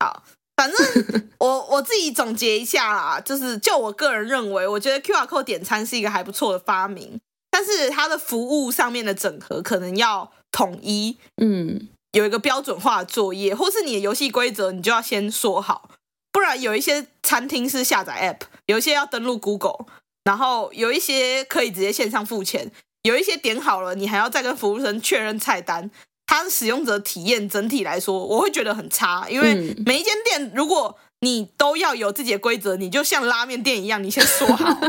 [0.00, 0.22] 好，
[0.56, 0.78] 反正
[1.38, 15.90] 我我自己总结一下啦，就是就我个人认为，我觉得 QR code 点餐是一个还不错的发明，但是它的服务上面的整合可能要统一，嗯，有一个标准化的作业，或是你的游戏规则你就要先说好，
[16.32, 19.86] 不然有一些餐厅是下载 App，有一些要登录 Google，
[20.24, 22.70] 然后有一些可以直接线上付钱。
[23.04, 25.90] 有一些点好了，你还要再跟服务生确认菜单，
[26.26, 29.26] 它的使用者体验整体来说，我会觉得很差。
[29.28, 34.80] 因为每一间店，如果你都要有自己的规则，你就像拉面店一样，你先说好，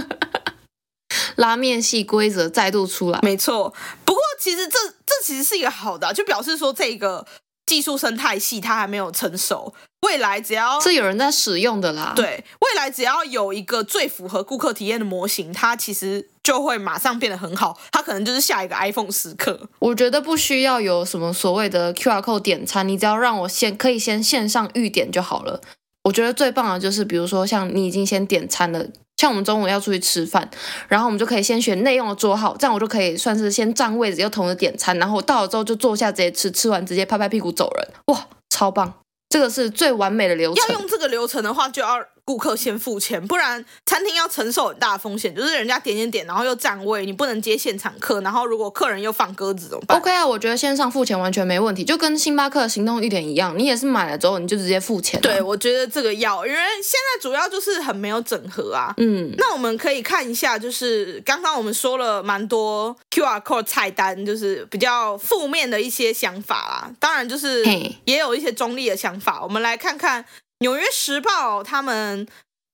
[1.35, 3.19] 拉面系规则再度出来。
[3.21, 3.73] 没错，
[4.05, 7.25] 不过其实这这其实是一个好的啊，就表示说这个
[7.65, 9.73] 技术生态系它还没有成熟，
[10.05, 12.13] 未来只要是有人在使用的啦。
[12.15, 19.67] 对，未来只要有一个最符合顾客体验的模型，它其实就会马上变得很好，它可能就是下一个 iPhone 时刻。
[19.79, 25.59] 我觉得不需要有什么所谓的 QR code 点餐，你只要让我先可以先线上预点就好了。
[26.03, 28.85] 我觉得最棒的就是，比如说像你已经先点餐了。
[29.17, 30.51] 像我们中午要出去吃饭，
[30.89, 38.93] 然后我们就可以先选内用的桌号，这样我就可以算是先占位置，又同时点餐，然后我到了之后就坐下直接吃，吃完直接拍拍屁股走人，哇，超棒！
[39.29, 40.69] 这个是最完美的流程。
[40.69, 42.05] 要用这个流程的话，就要。
[42.25, 55.21] 顾客先付钱，不然餐厅要承受很大的风险，就是人家点点点，然后又占位，你不能接现场客，然后如果客人又放鸽子怎么办？OK 啊，我觉得线上付钱完全没问题，就跟星巴克的行动一点一样，你也是买了之后你就直接付钱啊。
[55.21, 58.91] 对，我觉得这个要，因为现在主要就是很没有整合啊。
[58.97, 66.91] 嗯，那我们可以看一下，就是刚刚我们说了蛮多 QR code 菜单，就是比较负面的一些想法啦。
[66.99, 67.63] 当然，就是
[68.05, 70.25] 也有一些中立的想法，我们来看看。
[70.59, 72.25] 纽约时报他们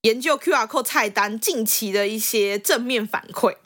[0.02, 3.56] 研究 QR code 菜单近期的一些正面反馈，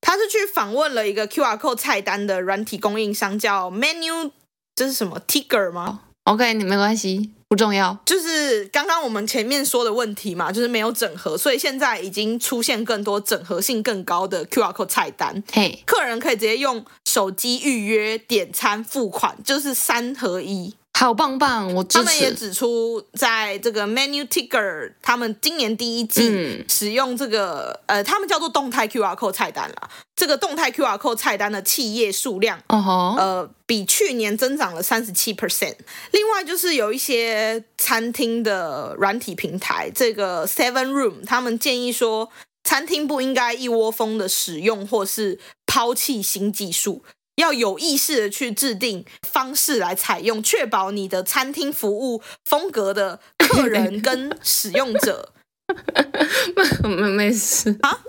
[0.00, 4.30] 他是去访问了一个 QR code 菜单的软体供应商，叫 Menu，
[4.74, 7.98] 这是什么 Tigger 吗？OK，你没关系，不重要。
[8.04, 15.42] 就是刚刚我们前面说的问题嘛，就是没有整合，所以现在已经出现更多整合性更高的 QR code 菜单。
[15.52, 20.74] 嘿，客人可以直接用手机预约、点餐、付款，就是三合一。
[20.98, 21.74] 好棒棒！
[21.74, 21.84] 我。
[21.84, 29.90] 他们也指出，在这个 Menu Tigger，他们今年第一季使用这个、嗯、呃，他们叫做动态 QR code 菜单啦。
[30.14, 33.18] 这个动态 QR code 菜单的企业数量，uh huh.
[33.18, 35.76] 呃，比去年增长了三十七 percent。
[36.12, 42.30] 另外就是有一些餐厅的软体平台，这个 Seven Room，他们建议说，
[42.64, 47.02] 餐厅不应该一窝蜂的使用或是抛弃新技术。
[47.36, 55.32] 要有意识的去制定方式来采用，确保你的餐厅服务风格的客人 跟使用者。
[56.84, 58.04] 没没事啊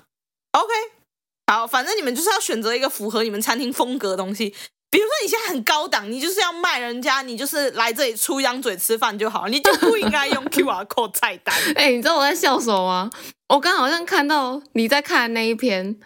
[0.51, 0.73] ，OK，
[1.47, 4.53] 好，反正你们就是要选择一个符合你们餐厅风格的东西。
[4.89, 11.53] 比如说你现在很高档，你就是要卖人家，你就是来这里出洋嘴吃饭就好，你就不应该用 QR code 菜单。
[11.75, 13.09] 哎、欸，你知道我在笑什么吗？
[13.49, 15.99] 我刚好像看到你在看那一篇。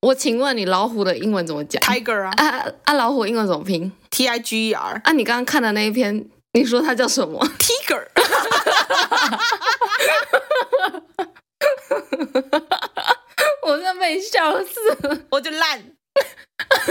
[0.00, 2.94] 我请问你老虎的英文怎么讲？Tiger 啊啊啊！
[2.94, 4.98] 老虎英文怎么拼？T I G E R。
[5.04, 8.06] 啊，你刚刚看的那一篇，你说它叫什么？Tiger。
[13.62, 15.84] 我真的被笑死了，我就烂。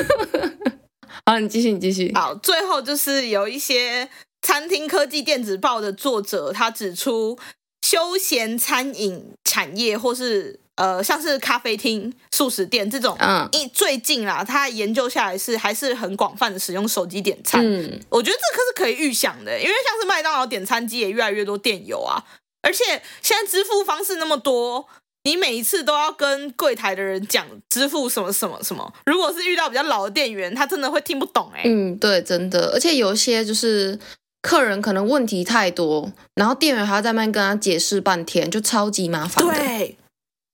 [1.26, 2.14] 好，你继续，你继续。
[2.14, 4.08] 好，最后就是有一些
[4.44, 7.40] 餐厅科技电子报的作者，他指出
[7.82, 10.60] 休闲餐饮产业或是。
[10.80, 17.62] 呃，像是咖啡厅、素食店这种，嗯，一最近啦，他研究下来是还是很广泛的使用手机点餐。
[17.62, 22.24] 嗯，我觉得这可是可以预想的，因为像是麦当劳点餐机也越来越多店有啊，
[22.62, 22.86] 而且
[23.22, 24.88] 现在支付方式那么多，
[25.24, 28.94] 你每一次都要跟柜台的人讲支付什么什么什么。
[29.06, 31.64] 如果是遇到比较老的店员，他真的会听不懂哎。
[31.66, 34.00] 嗯，对，真的，而且有一些就是
[34.42, 39.46] 客人可能问题太多，然后店员还要在那边跟他解释半天，就超级麻烦。
[39.46, 39.98] 对。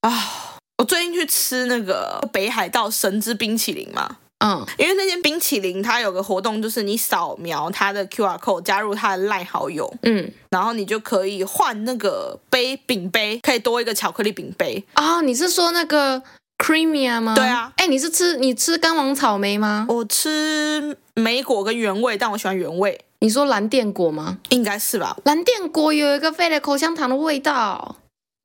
[0.02, 0.58] 啊、哦！
[0.78, 15.22] 我最近去吃那个北海道神之冰淇淋嘛，嗯，因为那间冰淇淋它有个活动，就是你扫描它的 QR code 加入它的赖好友，嗯，然后你就可以换那个杯饼杯，可以多一个巧克力饼杯啊、哦！
[15.22, 16.22] 你是说那个
[16.58, 17.34] Creamier 吗？
[17.34, 19.86] 对啊，哎，你是吃你吃干王草莓吗？
[19.88, 23.00] 我吃莓果跟原味，但我喜欢原味。
[23.20, 24.36] 你说蓝靛果吗？
[24.50, 25.16] 应该是吧。
[25.24, 27.96] 蓝靛果有一个飞来口香糖的味道。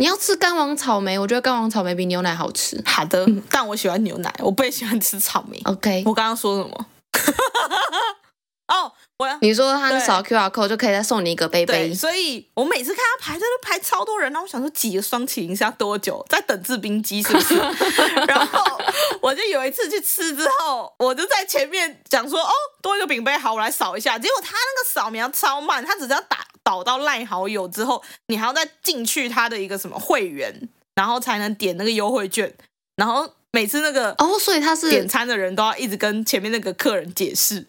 [0.02, 2.82] 你要吃干王草莓，我觉得干王草莓比牛奶好吃。
[2.84, 5.62] 好的，但我喜欢牛奶，我不会喜欢吃草莓。
[5.66, 6.88] OK，我刚刚说什么？
[8.74, 11.94] 哦，我要你说他扫 QR code 就可以再送你一个杯杯。
[11.94, 16.26] 所以我每次看他排队都排超多人，然后我想说挤个双麒麟是要多久？
[16.28, 17.56] 在等制冰机是不是？
[18.28, 18.82] 然后
[19.22, 24.18] 我就有一次去吃之后，我就在前面讲说，哦，多一个饼杯，好，我来扫一下。
[24.18, 26.40] 结果他那个扫描超慢，他只是要打。
[26.64, 32.54] 导到赖好友之后，你还要再进去他的一个什么会员，然后才能点那个优惠券。
[32.96, 37.66] 然后每次那个哦，所以他是点餐的人都要一直跟前面那个客人解释，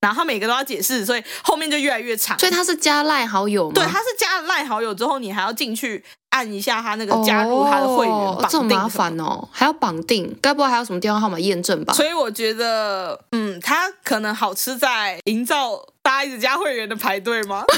[0.00, 2.38] 然后他每个都要解释，所以后面就越来越长。
[2.38, 3.74] 所以他是加赖好友吗？
[3.74, 11.92] 对，他是加了赖好友之后，你还要进去按一下他那个加入他的会员，哦、这么麻烦哦，还要绑定，该不会还有什么电话号码验证吧？
[11.92, 15.84] 所以我觉得，嗯，他可能好吃在营造。
[16.40, 17.64] 加会员的排队吗？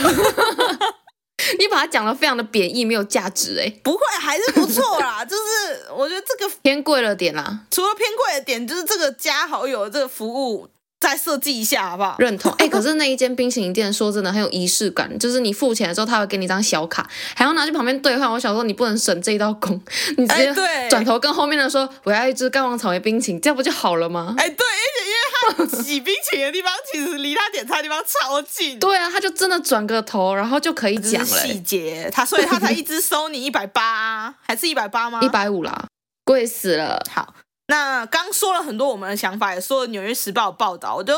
[1.59, 3.68] 你把它讲的非常的贬义，没有价值哎。
[3.83, 5.25] 不会，还是不错啦。
[5.27, 7.66] 就是我觉得这个偏贵了点啦。
[7.71, 10.68] 除了偏贵的点，就是这个加好友的这个服务，
[11.03, 12.15] 再设计一下好不好？
[12.21, 12.53] 认同。
[12.62, 18.31] 哎、欸，可是那一间冰淇淋店说真的很有仪式感，就是你付钱的时候，他会给你一张小卡，还要拿去旁边兑换。
[18.31, 19.81] 我想说，你不能省这一道工，
[20.17, 20.55] 你直接
[20.88, 24.37] 转头跟后面的说，我要一支干王草莓冰淇淋，这样不就好了吗？
[24.38, 28.79] 哎、欸，对，而且因为他挤冰淇淋的地方其实离他点餐的地方超近。
[28.79, 31.27] 对啊，他就真的转个头，然后就可以讲了。
[31.27, 35.19] 细节，他所以他才一直收你一百八，还是一百八吗？
[35.23, 35.87] 一百五啦，
[36.25, 37.03] 贵死了。
[37.11, 37.35] 好。
[37.73, 41.15] 那刚说了很多我们的想法，也说了《纽约时报》的报道，我就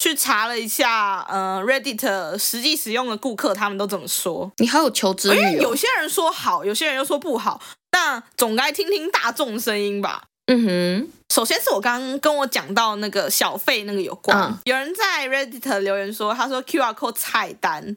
[0.00, 4.50] 去查了一下，呃，Reddit 实际使用的顾客他们都怎么说。
[4.56, 5.34] 你好有求知欲哦。
[5.36, 7.62] 因为有些人说好，有些人又说不好，
[7.92, 10.24] 那总该听听大众声音吧。
[10.46, 17.96] 嗯哼，首先是我刚刚跟我讲到那个小费那个有关，嗯，有人在 Reddit 留言说，他说 QR code 菜单，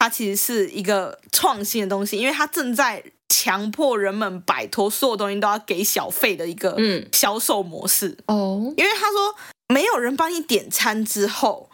[0.00, 3.04] 它其实是一个创新的东西，因为它正在。
[3.28, 6.76] 强迫人们摆脱所有东西都要给小费的一个
[7.12, 8.74] 销售模式哦，嗯 oh.
[8.76, 9.34] 因为他说
[9.68, 11.70] 没有人帮你点餐之后，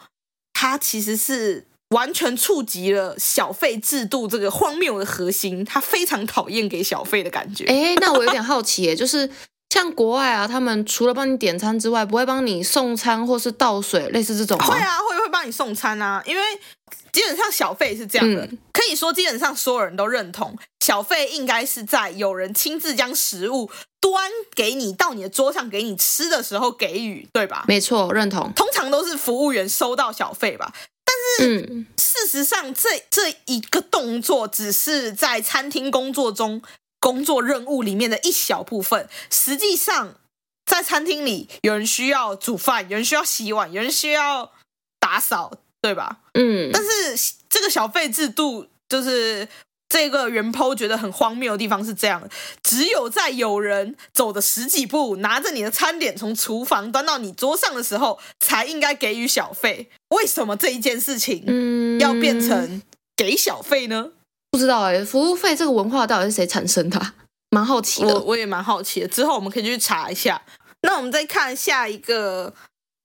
[0.53, 7.65] 他其实是完全触及了小费制度这个荒谬的核心，他非常讨厌给小费的感觉。
[7.65, 9.29] 哎，那我有点好奇，就是
[9.71, 14.59] 像国外啊，他们除了帮你点餐之外，不会帮你送餐或是倒水，类似这种？
[14.59, 16.41] 会啊，会会帮你送餐啊，因为。
[17.13, 27.65] 基本上小费是这样的，嗯，可以说基本上所有人都认同，小费应该是在有人亲自将食物端给你到你的桌上给你吃的时候给予，对吧？
[27.67, 28.49] 没错，认同。
[28.55, 36.61] 通常都是服务员收到小费吧，但是，嗯，事实上这这一个动作只是在餐厅工作中
[37.01, 40.15] 工作任务里面的一小部分，实际上
[40.65, 44.53] 在餐厅里有人需要煮饭，有人需要洗碗，有人需要
[45.01, 45.51] 打扫。
[45.83, 46.19] 对吧？
[46.35, 49.47] 嗯，但是这个小费制度，就是
[49.89, 52.21] 这个原 po 觉得很荒谬的地方是这样：
[52.61, 59.89] 只有在有人走的十几步，拿着你的餐点从厨房端到你桌上的时候，才应该给予小费。
[60.09, 62.83] 为什么这一件事情要变成
[63.17, 64.05] 给小费呢？
[64.05, 64.13] 嗯、
[64.51, 67.15] 不知道哎、欸，服务费这个文化到底是谁产生的、啊？
[67.49, 69.07] 蛮好奇的，我我也蛮好奇的。
[69.07, 70.41] 之后我们可以去查一下。
[70.83, 72.53] 那我们再看下一个。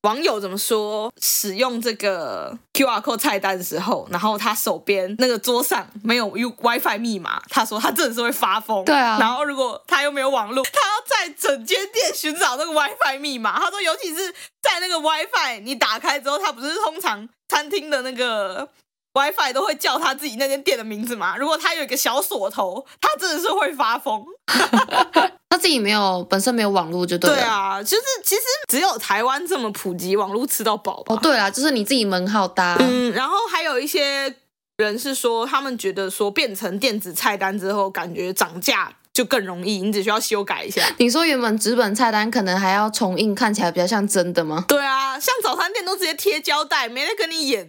[0.02, 1.10] 网友怎么说？
[1.20, 8.84] 使用这个 QR code 菜单的时候，然后他手边那个桌上没有 WiFi 密码，他说他真的是会发疯。
[8.84, 13.58] 对啊，然后如果他又没有网络，他要在整间店寻找那个 WiFi 密码。
[13.58, 14.32] 他说，尤其是
[14.62, 18.68] 在那个 WiFi 你打开之后，他不是通常餐厅的那个。
[19.16, 21.38] WiFi 都会叫他自己那间店的名字嘛？
[21.38, 24.22] 如果他有一个小锁头，他真的是会发疯。
[25.48, 27.36] 他自己没有，本身没有网络就对了。
[27.36, 31.14] 对啊，就是其实只有台湾这么普及，网络吃到饱吧。
[31.14, 32.76] 哦，对啊，就是你自己门号搭。
[32.80, 34.34] 嗯，然后还有一些
[34.76, 38.92] 人是说，他们觉得说变成电子菜单之后，感觉涨价。
[39.16, 40.82] 就更容易，你只需要修改一下。
[40.98, 44.62] 你说原本纸本菜单可能还要重印，看起来比较像真的吗？
[44.68, 47.66] 对啊，像早餐店都直接贴胶带，没得跟你演。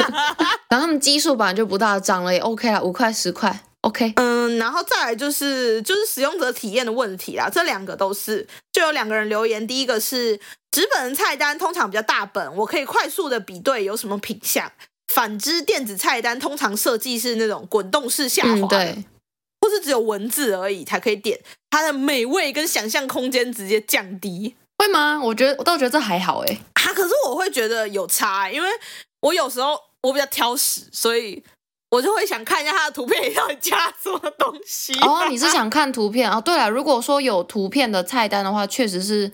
[0.70, 4.14] 然后他们基数本来就不大，涨了也 OK 啦，五块十块 OK。
[4.16, 8.48] 嗯，然后再来就是就是使用者体验的问题啦，这两个都是。
[8.72, 14.64] 就有两个人留言，第一个是纸本菜单通常比较大本，我可以快速的比对有什么品相；
[15.12, 18.54] 反之，电子菜单通常设计是那种滚动式下滑。
[18.54, 19.04] 嗯，对。
[19.68, 25.20] 不是只有文字而已才可以点，它的美味跟想象空间直接降低，会吗？
[25.22, 28.68] 我觉得我倒觉得这还好哎，啊，可是我会觉得有差，因为
[29.20, 31.42] 我有时候我比较挑食，所以
[31.90, 34.94] 我就会想看一下它的图片要加什么东西。
[35.00, 36.38] 哦，你是想看图片啊？
[36.38, 39.30] 哦，对了，如果说有图片的菜单的话，确实是。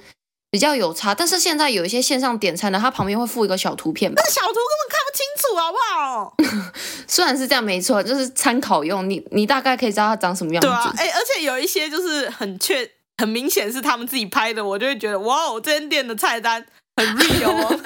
[0.54, 4.22] 比较有差，但是现在有一些线上点餐的，它旁边会附一个小图片吧？
[4.24, 6.36] 那小图根本看不清楚，好不好？
[7.08, 10.68] 虽然是这样，没错，就是参考用，你你大概可以知道它长什么样子。
[10.68, 12.88] 对啊，哎，而且有一些就是很确、
[13.18, 16.64] 很明显是他们自己拍的，我就会觉得哇哦，这间店的菜单
[16.98, 17.80] 很 real 哦。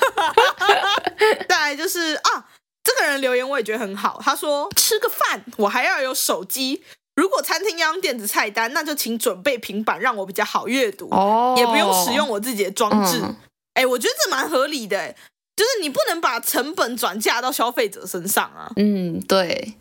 [1.49, 2.45] 再来就是啊，
[2.85, 6.83] 这个人留言我也觉得很好，他说吃个饭我还要有手机。
[7.19, 13.21] 如果餐厅要用电子菜单，那就请准备平板，让我比较好阅读，oh, 也不用使用我自己的装置。
[13.75, 15.13] 哎、嗯，我觉得这蛮合理的，
[15.57, 18.71] 就是你不能把成本转嫁到消费者身上啊。
[18.77, 19.75] 嗯，对，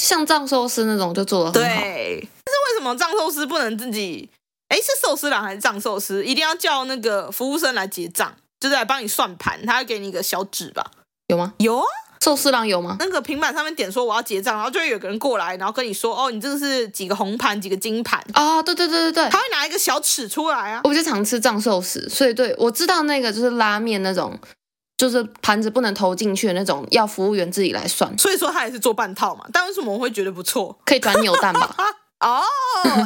[0.00, 1.80] 像藏寿司那种就做得很好。
[1.82, 4.30] 对，但是为什么藏寿司不能自己？
[4.68, 6.24] 哎，是寿司郎还是藏寿司？
[6.24, 10.92] 一定要叫那个服务生来结账，就是来帮你算盘，他会给你一个小纸吧？
[11.26, 11.54] 有吗？
[11.58, 11.86] 有啊。
[12.24, 12.96] 寿司郎有吗？
[12.98, 18.62] 那个平板上面点说我要结账，然后就会有个人过来，然后跟你说哦，你这个是几个红盘，几个金盘哦？
[18.62, 20.80] 对对对对对，他会拿一个小尺出来啊。
[20.84, 24.38] 我比较常吃藏寿司，所以对我知道那个就是拉面那种，
[24.96, 28.16] 就是盘子不能投进去的那种，要服务员自己来算。
[28.16, 29.44] 所以说他也是做半套嘛。
[29.52, 30.74] 但为什么我会觉得不错？
[30.86, 31.76] 可以转扭蛋吧？
[32.24, 32.40] 哦，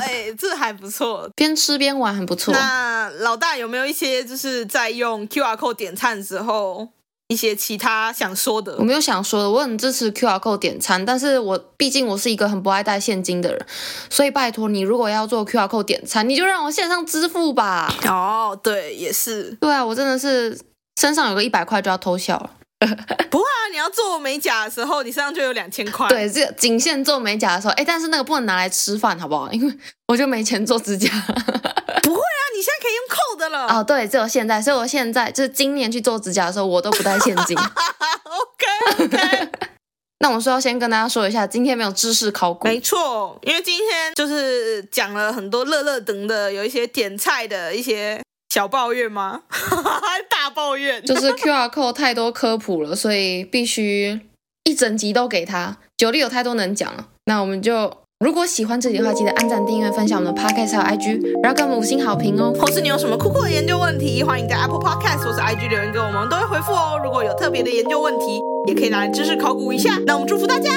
[0.00, 2.54] 哎，这还不错，边吃边玩很不错。
[2.54, 6.86] 那老大有没有一些就是在用 QR code 点餐的时候？
[7.28, 8.74] 一些其他想说的？
[8.78, 13.66] 我没有想说的，我很支持 QR code 点餐，但是我毕竟我是一个很不爱带现金的人，
[14.08, 17.94] 所以拜托你，如果要做 QR code 点餐，你就让我线上支付吧。
[18.06, 19.56] 哦，对，也是。
[19.60, 20.58] 对啊，我真的是
[20.98, 22.50] 身上有个一百块就要偷笑了。
[23.30, 26.08] 不会啊，你要做美甲的时候，你身上就有两千块。
[26.08, 29.52] 对，这仅限做美甲的时候，哎，但是那个不能拿来吃饭，好不好？
[29.52, 31.10] 因为我就没钱做指甲。
[32.02, 33.66] 不会啊，你现在可以用扣的了。
[33.68, 37.56] 哦，对，只有现在，所以我现在就是今年去做指甲的时候，我都不带现金。
[37.56, 39.48] OK OK。
[40.18, 42.66] 那我说要先跟大家说一下，今天没有知识考古。
[42.66, 48.20] 没错，因为今天就是讲了很多乐乐等的，有一些点菜的一些。
[48.52, 49.42] 小抱怨吗？
[50.30, 54.18] 大抱怨，就是 QR code 太多科普了，所以必须
[54.64, 55.76] 一整集都给他。
[55.98, 57.94] 九力有太多能讲了，那我们就
[58.24, 62.52] 如果喜欢这里的话，记得按赞、订阅、分享我们的 Podcast 还有 IG，然后给我们五星好评哦。
[62.58, 67.00] 或是你有什么酷酷的研究问题，欢迎在 Apple Podcast 或是 IG 留言给我们，我们都会回复哦。
[67.04, 70.00] 如果有特别的研究问题，也可以拿来知识考古一下。
[70.04, 70.68] 那我们祝福大家，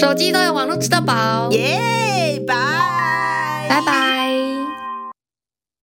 [0.00, 2.54] 手机都有网络吃到饱，耶，拜
[3.68, 4.27] 拜拜拜。